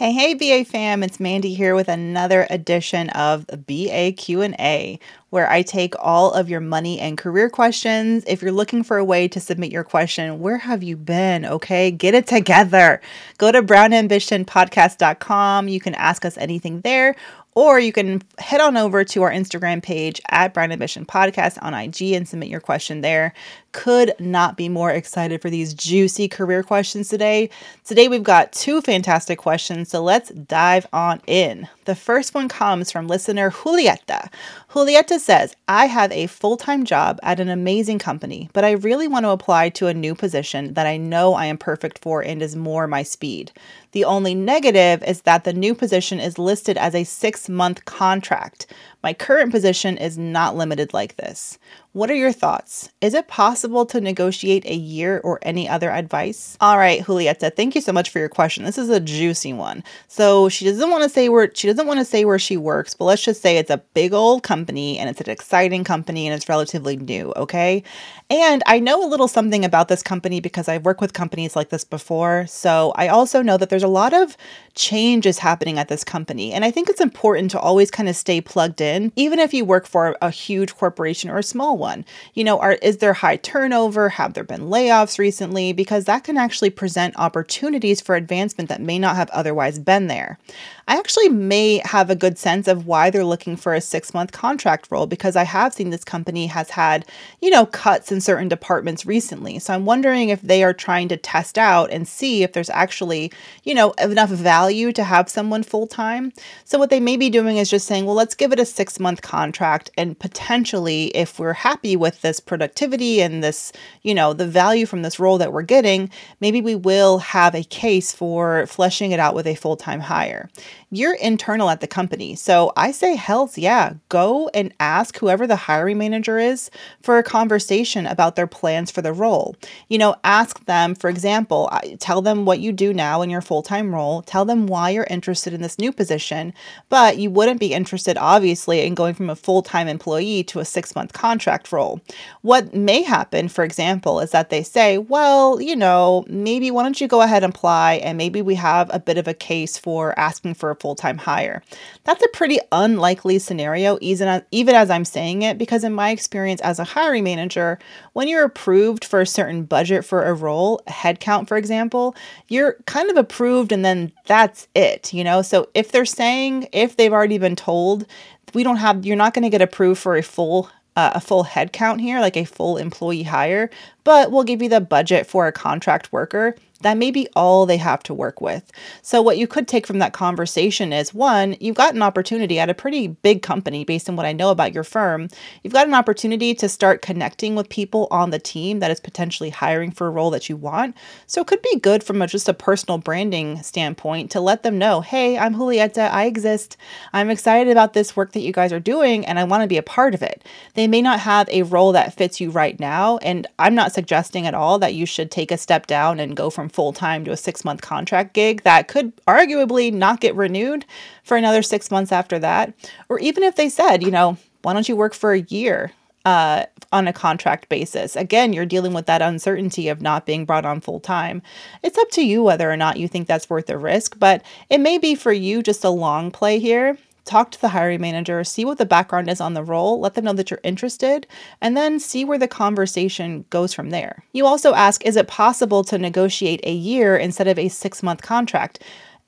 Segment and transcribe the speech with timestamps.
[0.00, 5.60] Hey, hey, BA fam, it's Mandi here with another edition of BA Q&A, where I
[5.60, 8.24] take all of your money and career questions.
[8.26, 11.44] If you're looking for a way to submit your question, where have you been?
[11.44, 13.02] Okay, get it together.
[13.36, 15.68] Go to brownambitionpodcast.com.
[15.68, 17.14] You can ask us anything there,
[17.54, 21.74] or you can head on over to our Instagram page at Brown Ambition Podcast on
[21.74, 23.34] IG and submit your question there.
[23.72, 27.50] Could not be more excited for these juicy career questions today.
[27.84, 31.68] Today we've got two fantastic questions, so let's dive on in.
[31.84, 34.28] The first one comes from listener Julieta.
[34.70, 39.06] Julieta says, I have a full time job at an amazing company, but I really
[39.06, 42.42] want to apply to a new position that I know I am perfect for and
[42.42, 43.52] is more my speed.
[43.92, 48.66] The only negative is that the new position is listed as a six month contract.
[49.02, 51.58] My current position is not limited like this.
[51.92, 52.90] What are your thoughts?
[53.00, 56.56] Is it possible to negotiate a year or any other advice?
[56.60, 58.64] All right, Julieta, thank you so much for your question.
[58.64, 59.82] This is a juicy one.
[60.06, 62.94] So she doesn't want to say where she doesn't want to say where she works,
[62.94, 66.34] but let's just say it's a big old company and it's an exciting company and
[66.34, 67.82] it's relatively new, okay?
[68.30, 71.70] And I know a little something about this company because I've worked with companies like
[71.70, 72.46] this before.
[72.46, 74.36] So I also know that there's a lot of
[74.76, 76.52] changes happening at this company.
[76.52, 79.64] And I think it's important to always kind of stay plugged in, even if you
[79.64, 82.04] work for a huge corporation or a small one.
[82.34, 84.10] You know, are is there high turnover?
[84.10, 85.72] Have there been layoffs recently?
[85.72, 90.38] Because that can actually present opportunities for advancement that may not have otherwise been there.
[90.86, 94.32] I actually may have a good sense of why they're looking for a six month
[94.32, 97.06] contract role because I have seen this company has had,
[97.40, 99.58] you know, cuts in certain departments recently.
[99.58, 103.32] So I'm wondering if they are trying to test out and see if there's actually,
[103.64, 106.30] you know, enough value to have someone full time.
[106.66, 109.00] So what they may be doing is just saying, well, let's give it a six
[109.00, 113.72] month contract and potentially, if we're happy with this productivity and this,
[114.02, 116.10] you know, the value from this role that we're getting,
[116.40, 120.50] maybe we will have a case for fleshing it out with a full time hire
[120.90, 122.34] you're internal at the company.
[122.34, 126.70] So I say, hells yeah, go and ask whoever the hiring manager is
[127.02, 129.56] for a conversation about their plans for the role.
[129.88, 133.62] You know, ask them, for example, tell them what you do now in your full
[133.62, 136.52] time role, tell them why you're interested in this new position,
[136.88, 140.64] but you wouldn't be interested, obviously, in going from a full time employee to a
[140.64, 142.00] six month contract role.
[142.42, 147.00] What may happen, for example, is that they say, well, you know, maybe why don't
[147.00, 150.18] you go ahead and apply and maybe we have a bit of a case for
[150.18, 151.62] asking for a full time hire.
[152.04, 156.10] That's a pretty unlikely scenario, even as, even as I'm saying it, because in my
[156.10, 157.78] experience as a hiring manager,
[158.12, 162.14] when you're approved for a certain budget for a role, a headcount, for example,
[162.48, 165.42] you're kind of approved and then that's it, you know?
[165.42, 168.06] So if they're saying, if they've already been told,
[168.54, 171.44] we don't have, you're not going to get approved for a full uh, a full
[171.44, 173.70] head count here, like a full employee hire,
[174.02, 177.76] but we'll give you the budget for a contract worker that may be all they
[177.76, 178.70] have to work with.
[179.02, 182.70] So, what you could take from that conversation is one, you've got an opportunity at
[182.70, 185.28] a pretty big company based on what I know about your firm.
[185.62, 189.50] You've got an opportunity to start connecting with people on the team that is potentially
[189.50, 190.96] hiring for a role that you want.
[191.26, 194.78] So, it could be good from a, just a personal branding standpoint to let them
[194.78, 196.76] know hey, I'm Julieta, I exist.
[197.12, 199.76] I'm excited about this work that you guys are doing, and I want to be
[199.76, 200.44] a part of it.
[200.74, 204.46] They may not have a role that fits you right now, and I'm not suggesting
[204.46, 207.30] at all that you should take a step down and go from full time to
[207.30, 210.84] a six month contract gig that could arguably not get renewed
[211.24, 212.72] for another six months after that.
[213.08, 215.92] Or even if they said, you know, why don't you work for a year
[216.24, 218.16] uh, on a contract basis.
[218.16, 221.40] Again, you're dealing with that uncertainty of not being brought on full time.
[221.82, 224.78] It's up to you whether or not you think that's worth the risk, but it
[224.78, 228.64] may be for you just a long play here talk to the hiring manager, see
[228.64, 231.26] what the background is on the role, let them know that you're interested,
[231.60, 234.24] and then see where the conversation goes from there.
[234.32, 238.22] You also ask Is it possible to negotiate a year instead of a six month
[238.22, 238.82] contract?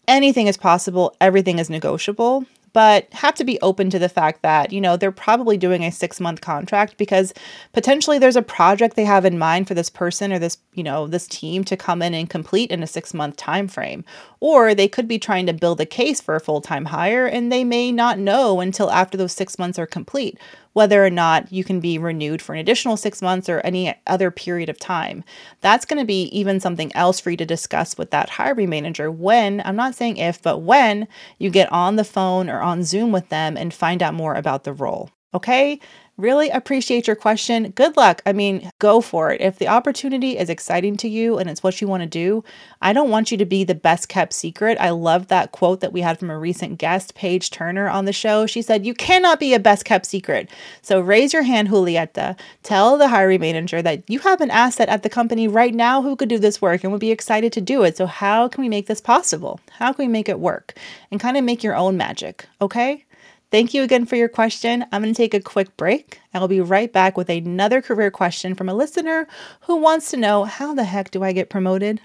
[0.09, 2.45] Anything is possible, everything is negotiable.
[2.73, 5.93] But have to be open to the fact that, you know, they're probably doing a
[5.93, 7.35] six month contract because
[7.73, 11.07] potentially there's a project they have in mind for this person or this, you know,
[11.07, 14.05] this team to come in and complete in a six month time frame.
[14.41, 17.53] Or they could be trying to build a case for a full time hire and
[17.53, 20.39] they may not know until after those six months are complete
[20.73, 24.31] whether or not you can be renewed for an additional six months or any other
[24.31, 25.25] period of time.
[25.61, 29.11] That's going to be even something else for you to discuss with that hiring manager
[29.11, 31.09] when, I'm not saying if, but when
[31.39, 34.65] you get on the phone or on Zoom with them and find out more about
[34.65, 35.11] the role.
[35.35, 35.81] Okay?
[36.19, 37.71] Really appreciate your question.
[37.71, 38.21] Good luck.
[38.27, 39.41] I mean, go for it.
[39.41, 42.45] If the opportunity is exciting to you and it's what you want to do,
[42.83, 44.77] I don't want you to be the best kept secret.
[44.79, 48.13] I love that quote that we had from a recent guest, Paige Turner, on the
[48.13, 48.45] show.
[48.45, 50.51] She said, You cannot be a best kept secret.
[50.83, 52.39] So raise your hand, Julieta.
[52.63, 56.15] Tell the hiring manager that you have an asset at the company right now who
[56.15, 57.97] could do this work and would be excited to do it.
[57.97, 59.61] So, how can we make this possible?
[59.71, 60.75] How can we make it work?
[61.11, 63.07] And kind of make your own magic, okay?
[63.53, 64.83] Thank you again for your question.
[64.91, 66.19] I'm going to take a quick break.
[66.33, 69.29] I'll be right back with another career question from a listener
[69.61, 72.01] who wants to know how the heck do I get promoted?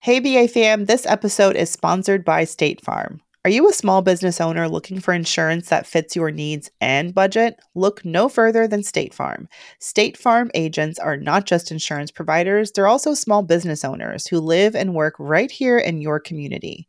[0.00, 3.20] Hey, BA fam, this episode is sponsored by State Farm.
[3.44, 7.60] Are you a small business owner looking for insurance that fits your needs and budget?
[7.76, 9.48] Look no further than State Farm.
[9.78, 14.74] State Farm agents are not just insurance providers, they're also small business owners who live
[14.74, 16.88] and work right here in your community.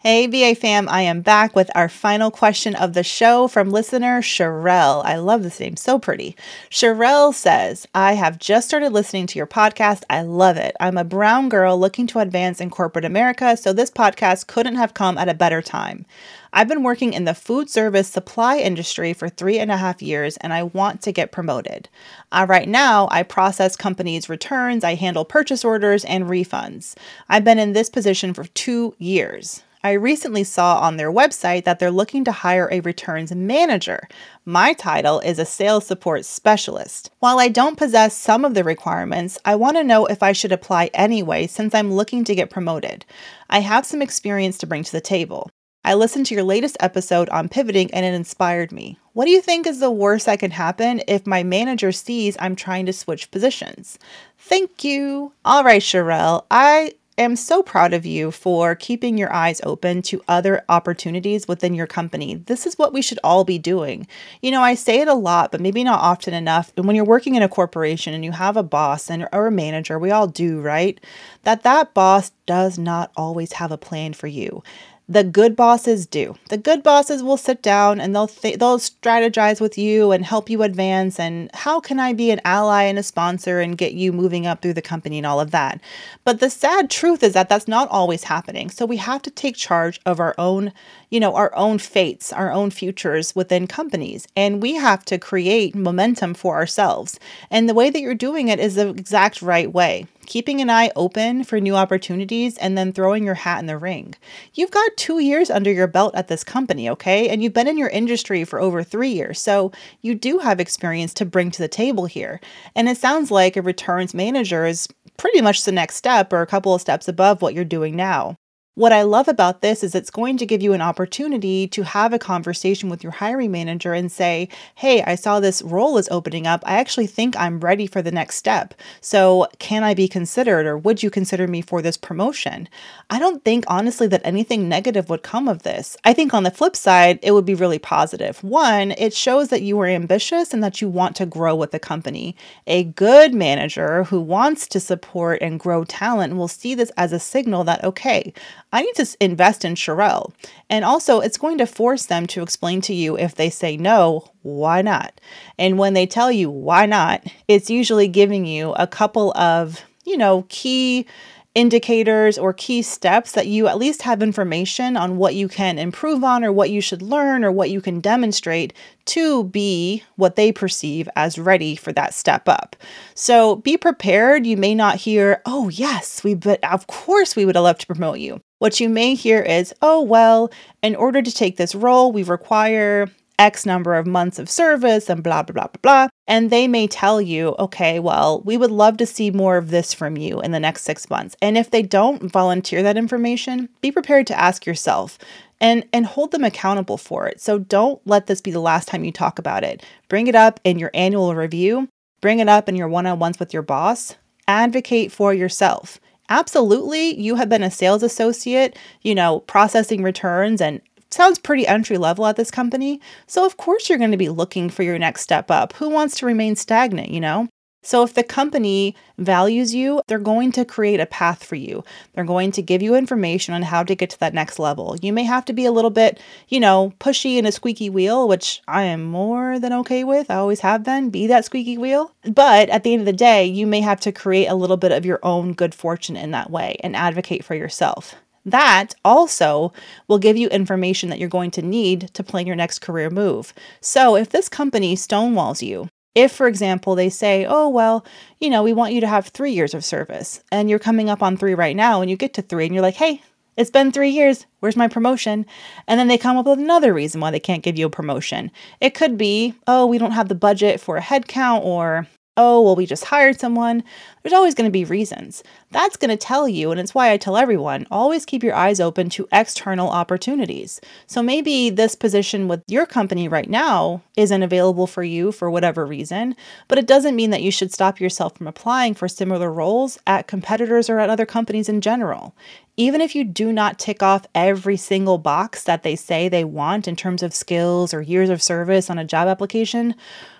[0.00, 4.20] Hey, BA fam, I am back with our final question of the show from listener
[4.20, 5.02] Sherelle.
[5.02, 6.36] I love this name, so pretty.
[6.70, 10.02] Sherelle says, I have just started listening to your podcast.
[10.10, 10.76] I love it.
[10.80, 14.92] I'm a brown girl looking to advance in corporate America, so this podcast couldn't have
[14.92, 16.04] come at a better time.
[16.52, 20.36] I've been working in the food service supply industry for three and a half years
[20.36, 21.88] and I want to get promoted.
[22.30, 26.94] Uh, right now, I process companies' returns, I handle purchase orders and refunds.
[27.30, 29.62] I've been in this position for two years.
[29.86, 34.08] I recently saw on their website that they're looking to hire a returns manager.
[34.44, 37.12] My title is a sales support specialist.
[37.20, 40.50] While I don't possess some of the requirements, I want to know if I should
[40.50, 43.04] apply anyway since I'm looking to get promoted.
[43.48, 45.48] I have some experience to bring to the table.
[45.84, 48.98] I listened to your latest episode on pivoting and it inspired me.
[49.12, 52.56] What do you think is the worst that can happen if my manager sees I'm
[52.56, 54.00] trying to switch positions?
[54.36, 55.30] Thank you.
[55.44, 56.44] All right, Sherelle.
[56.50, 61.74] I am so proud of you for keeping your eyes open to other opportunities within
[61.74, 62.34] your company.
[62.34, 64.06] This is what we should all be doing.
[64.42, 66.72] You know, I say it a lot, but maybe not often enough.
[66.76, 69.52] And when you're working in a corporation and you have a boss and or a
[69.52, 71.00] manager, we all do, right?
[71.44, 74.62] That that boss does not always have a plan for you
[75.08, 76.34] the good bosses do.
[76.48, 80.50] The good bosses will sit down and they'll th- they'll strategize with you and help
[80.50, 84.12] you advance and how can I be an ally and a sponsor and get you
[84.12, 85.80] moving up through the company and all of that.
[86.24, 88.68] But the sad truth is that that's not always happening.
[88.68, 90.72] So we have to take charge of our own,
[91.10, 95.76] you know, our own fates, our own futures within companies and we have to create
[95.76, 97.20] momentum for ourselves.
[97.48, 100.90] And the way that you're doing it is the exact right way keeping an eye
[100.96, 104.14] open for new opportunities, and then throwing your hat in the ring.
[104.54, 107.28] You've got two years under your belt at this company, okay?
[107.28, 109.40] And you've been in your industry for over three years.
[109.40, 112.40] So you do have experience to bring to the table here.
[112.74, 116.46] And it sounds like a returns manager is pretty much the next step or a
[116.46, 118.36] couple of steps above what you're doing now.
[118.76, 122.12] What I love about this is it's going to give you an opportunity to have
[122.12, 126.46] a conversation with your hiring manager and say, Hey, I saw this role is opening
[126.46, 126.62] up.
[126.66, 128.74] I actually think I'm ready for the next step.
[129.00, 132.68] So, can I be considered or would you consider me for this promotion?
[133.08, 135.96] I don't think, honestly, that anything negative would come of this.
[136.04, 138.44] I think on the flip side, it would be really positive.
[138.44, 141.78] One, it shows that you are ambitious and that you want to grow with the
[141.78, 142.36] company.
[142.66, 147.18] A good manager who wants to support and grow talent will see this as a
[147.18, 148.34] signal that, okay,
[148.76, 150.34] I need to invest in Sherelle.
[150.68, 154.30] And also, it's going to force them to explain to you if they say no,
[154.42, 155.18] why not?
[155.58, 160.18] And when they tell you why not, it's usually giving you a couple of, you
[160.18, 161.06] know, key
[161.54, 166.22] indicators or key steps that you at least have information on what you can improve
[166.22, 168.74] on or what you should learn or what you can demonstrate
[169.06, 172.76] to be what they perceive as ready for that step up.
[173.14, 174.46] So be prepared.
[174.46, 177.86] You may not hear, oh, yes, we, but of course we would have loved to
[177.86, 178.42] promote you.
[178.58, 180.50] What you may hear is, oh, well,
[180.82, 183.08] in order to take this role, we require
[183.38, 186.08] X number of months of service and blah, blah, blah, blah, blah.
[186.26, 189.92] And they may tell you, okay, well, we would love to see more of this
[189.92, 191.36] from you in the next six months.
[191.42, 195.18] And if they don't volunteer that information, be prepared to ask yourself
[195.60, 197.40] and and hold them accountable for it.
[197.40, 199.84] So don't let this be the last time you talk about it.
[200.08, 201.88] Bring it up in your annual review,
[202.20, 204.16] bring it up in your one-on-ones with your boss.
[204.48, 206.00] Advocate for yourself.
[206.28, 210.80] Absolutely, you have been a sales associate, you know, processing returns and
[211.10, 213.00] sounds pretty entry level at this company.
[213.26, 215.72] So, of course, you're going to be looking for your next step up.
[215.74, 217.48] Who wants to remain stagnant, you know?
[217.86, 221.84] So, if the company values you, they're going to create a path for you.
[222.12, 224.96] They're going to give you information on how to get to that next level.
[225.00, 228.26] You may have to be a little bit, you know, pushy and a squeaky wheel,
[228.26, 230.32] which I am more than okay with.
[230.32, 231.10] I always have been.
[231.10, 232.10] Be that squeaky wheel.
[232.24, 234.90] But at the end of the day, you may have to create a little bit
[234.90, 238.16] of your own good fortune in that way and advocate for yourself.
[238.44, 239.72] That also
[240.08, 243.54] will give you information that you're going to need to plan your next career move.
[243.80, 248.04] So, if this company stonewalls you, if, for example, they say, oh, well,
[248.40, 251.22] you know, we want you to have three years of service, and you're coming up
[251.22, 253.22] on three right now, and you get to three, and you're like, hey,
[253.56, 254.46] it's been three years.
[254.60, 255.46] Where's my promotion?
[255.86, 258.50] And then they come up with another reason why they can't give you a promotion.
[258.80, 262.76] It could be, oh, we don't have the budget for a headcount, or oh, well,
[262.76, 263.82] we just hired someone.
[264.22, 265.42] There's always going to be reasons.
[265.70, 268.80] That's going to tell you, and it's why I tell everyone always keep your eyes
[268.80, 270.80] open to external opportunities.
[271.06, 275.86] So maybe this position with your company right now isn't available for you for whatever
[275.86, 276.36] reason,
[276.68, 280.26] but it doesn't mean that you should stop yourself from applying for similar roles at
[280.26, 282.34] competitors or at other companies in general.
[282.76, 286.86] Even if you do not tick off every single box that they say they want
[286.86, 289.94] in terms of skills or years of service on a job application,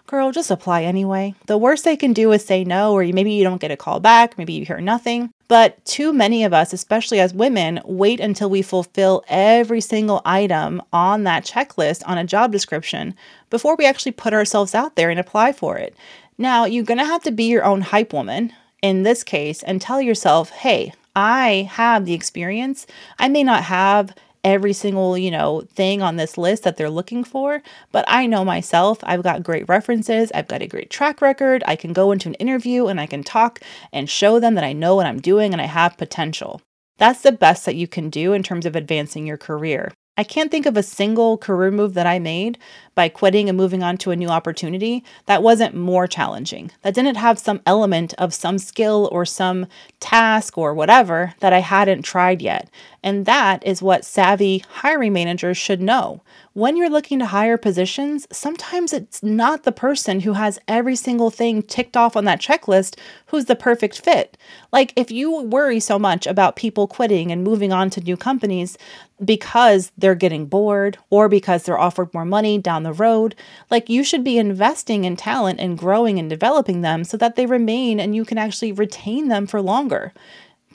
[0.06, 1.34] girl, just apply anyway.
[1.46, 4.00] The worst they can do is say no, or maybe you don't get a call
[4.00, 5.30] back, maybe you hear nothing.
[5.48, 10.82] But too many of us, especially as women, wait until we fulfill every single item
[10.92, 13.14] on that checklist on a job description
[13.50, 15.94] before we actually put ourselves out there and apply for it.
[16.38, 20.00] Now, you're to have to be your own hype woman in this case and tell
[20.00, 22.86] yourself, hey, I have the experience.
[23.18, 24.14] I may not have
[24.46, 28.44] every single, you know, thing on this list that they're looking for, but I know
[28.44, 31.64] myself, I've got great references, I've got a great track record.
[31.66, 33.60] I can go into an interview and I can talk
[33.92, 36.62] and show them that I know what I'm doing and I have potential.
[36.96, 39.92] That's the best that you can do in terms of advancing your career.
[40.18, 42.58] I can't think of a single career move that I made
[42.94, 47.16] by quitting and moving on to a new opportunity that wasn't more challenging, that didn't
[47.16, 49.66] have some element of some skill or some
[50.00, 52.70] task or whatever that I hadn't tried yet.
[53.02, 56.22] And that is what savvy hiring managers should know
[56.56, 61.28] when you're looking to hire positions, sometimes it's not the person who has every single
[61.28, 62.96] thing ticked off on that checklist
[63.26, 64.38] who's the perfect fit.
[64.72, 68.78] Like, if you worry so much about people quitting and moving on to new companies
[69.22, 73.34] because they're getting bored or because they're offered more money down the road,
[73.70, 77.44] like, you should be investing in talent and growing and developing them so that they
[77.44, 80.14] remain and you can actually retain them for longer.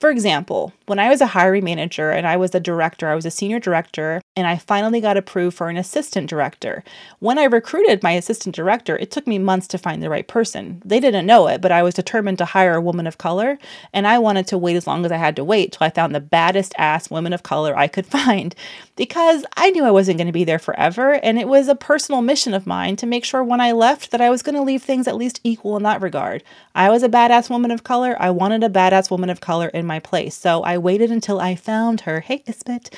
[0.01, 3.27] For example, when I was a hiring manager and I was a director, I was
[3.27, 6.84] a senior director, and I finally got approved for an assistant director.
[7.20, 10.81] When I recruited my assistant director, it took me months to find the right person.
[10.84, 13.60] They didn't know it, but I was determined to hire a woman of color,
[13.93, 16.15] and I wanted to wait as long as I had to wait till I found
[16.15, 18.55] the baddest ass woman of color I could find
[19.01, 22.22] because I knew I wasn't going to be there forever, and it was a personal
[22.22, 24.84] mission of mine to make sure when I left that I was going to leave
[24.84, 26.43] things at least equal in that regard.
[26.75, 28.15] I was a badass woman of color.
[28.20, 30.36] I wanted a badass woman of color in my place.
[30.36, 32.20] So I waited until I found her.
[32.20, 32.93] Hey, Isbet.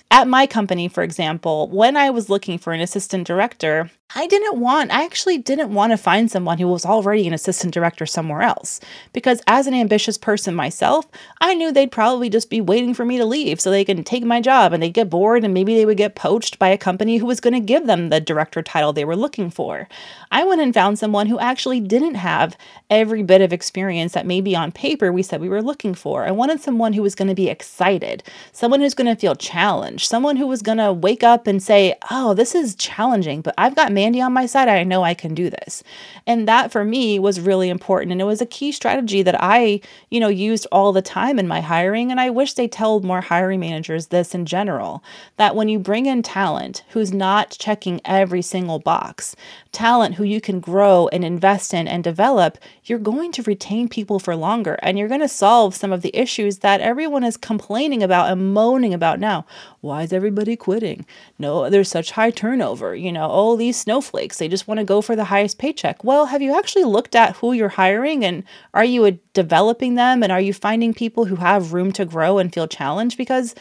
[0.10, 4.58] At my company, for example, when I was looking for an assistant director, I didn't
[4.58, 8.42] want, I actually didn't want to find someone who was already an assistant director somewhere
[8.42, 8.80] else.
[9.12, 11.06] Because as an ambitious person myself,
[11.40, 14.24] I knew they'd probably just be waiting for me to leave so they can take
[14.24, 17.16] my job and they'd get bored and maybe they would get poached by a company
[17.16, 19.88] who was going to give them the director title they were looking for.
[20.30, 22.56] I went and found someone who actually didn't have
[22.88, 26.24] every bit of experience that maybe on paper we said we were looking for.
[26.24, 30.10] I wanted someone who was going to be excited, someone who's going to feel challenged
[30.10, 33.76] someone who was going to wake up and say, Oh, this is challenging, but I've
[33.76, 34.68] got Mandi on my side.
[34.68, 35.82] I know I can do this.
[36.26, 38.12] And that for me was really important.
[38.12, 41.48] And it was a key strategy that I, you know, used all the time in
[41.48, 42.10] my hiring.
[42.10, 44.99] And I wish they told more hiring managers this in general
[45.36, 49.34] that when you bring in talent who's not checking every single box,
[49.72, 54.18] talent who you can grow and invest in and develop, you're going to retain people
[54.18, 58.02] for longer and you're going to solve some of the issues that everyone is complaining
[58.02, 59.46] about and moaning about now.
[59.80, 61.06] Why is everybody quitting?
[61.38, 62.94] No, there's such high turnover.
[62.94, 66.04] You know, all these snowflakes, they just want to go for the highest paycheck.
[66.04, 70.32] Well, have you actually looked at who you're hiring and are you developing them and
[70.32, 73.16] are you finding people who have room to grow and feel challenged?
[73.16, 73.54] Because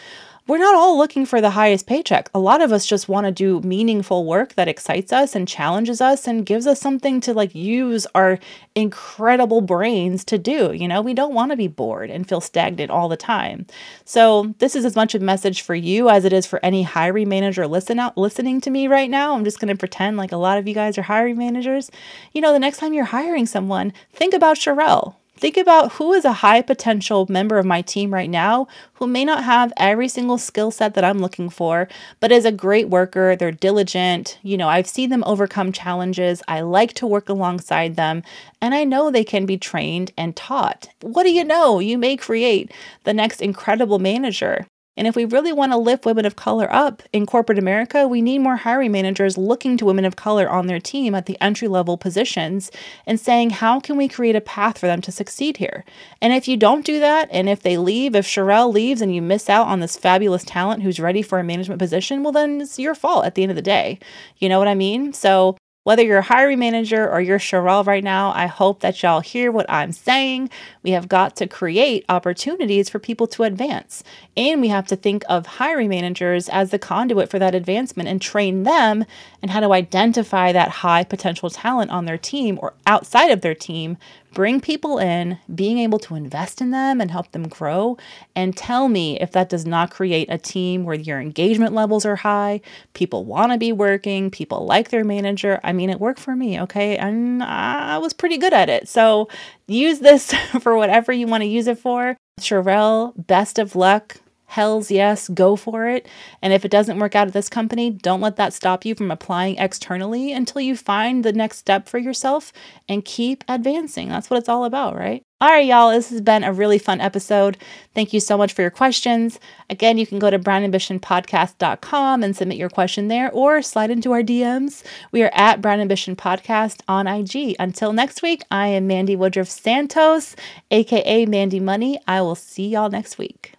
[0.50, 2.28] we're not all looking for the highest paycheck.
[2.34, 6.02] A lot of us just want to do meaningful work that excites us and challenges
[6.02, 8.40] us and gives us something to like use our
[8.74, 10.74] incredible brains to do.
[10.74, 13.68] You know, we don't want to be bored and feel stagnant all the time.
[14.06, 17.30] So, this is as much a message for you as it is for any hiring
[17.30, 19.36] manager listen out listening to me right now.
[19.36, 21.92] I'm just going to pretend like a lot of you guys are hiring managers.
[22.34, 25.14] You know, the next time you're hiring someone, think about Sherelle.
[25.40, 29.24] Think about who is a high potential member of my team right now who may
[29.24, 31.88] not have every single skill set that I'm looking for,
[32.20, 33.38] but is a great worker.
[33.38, 34.38] They're diligent.
[34.44, 36.44] You know, I've seen them overcome challenges.
[36.50, 38.22] I like to work alongside them,
[38.60, 40.90] and I know they can be trained and taught.
[41.00, 41.80] What do you know?
[41.80, 42.74] You may create
[43.06, 44.68] the next incredible manager.
[45.00, 48.22] And if we really want to lift women of color up in corporate America, we
[48.22, 51.70] need more hiring managers looking to women of color on their team at the entry
[51.70, 52.70] level positions
[53.08, 55.86] and saying, how can we create a path for them to succeed here?
[56.22, 59.22] And if you don't do that, and if they leave, if Sherelle leaves and you
[59.22, 62.78] miss out on this fabulous talent who's ready for a management position, well, then it's
[62.78, 64.00] your fault at the end of the day.
[64.36, 65.14] You know what I mean?
[65.14, 65.56] So
[65.90, 69.52] whether you're a hiring manager or you're Sherelle right now, I hope that y'all hear
[69.52, 70.52] what I'm saying.
[70.84, 74.04] We have got to create opportunities for people to advance.
[74.38, 78.22] And we have to think of hiring managers as the conduit for that advancement and
[78.22, 79.04] train them
[79.42, 83.56] and how to identify that high potential talent on their team or outside of their
[83.56, 83.98] team
[84.34, 87.98] bring people in, being able to invest in them and help them grow,
[88.36, 92.18] and tell me if that does not create a team where your engagement levels are
[92.18, 92.62] high,
[92.94, 95.60] people want to be working, people like their manager.
[95.64, 96.98] I mean, it worked for me, okay?
[96.98, 98.88] And I was pretty good at it.
[98.88, 99.30] So
[99.68, 102.18] use this for whatever you want to use it for.
[102.40, 104.18] Sherelle, best of luck
[104.50, 106.08] hells yes, go for it.
[106.42, 109.12] And if it doesn't work out at this company, don't let that stop you from
[109.12, 112.52] applying externally until you find the next step for yourself
[112.88, 114.10] and keep advancing.
[114.10, 115.24] That's what it's all about, right?
[115.42, 117.58] All right, y'all, this has been a really fun episode.
[117.94, 119.40] Thank you so much for your questions.
[119.70, 124.22] Again, you can go to brownambitionpodcast.com and submit your question there or slide into our
[124.24, 124.84] DMs.
[125.14, 127.56] We are at Brown Ambition Podcast on IG.
[127.58, 130.36] Until next week, I am Mandi Woodruff Santos,
[130.72, 132.02] aka Mandi Money.
[132.06, 133.59] I will see y'all next week.